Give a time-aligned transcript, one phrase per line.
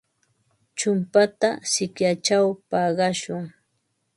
[0.77, 3.43] Chumpata sikyachaw paqashun.